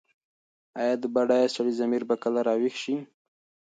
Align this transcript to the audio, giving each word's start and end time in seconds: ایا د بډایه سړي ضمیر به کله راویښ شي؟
ایا 0.79 0.93
د 1.01 1.05
بډایه 1.13 1.49
سړي 1.55 1.73
ضمیر 1.79 2.03
به 2.09 2.15
کله 2.23 2.39
راویښ 2.47 2.75
شي؟ 2.83 2.95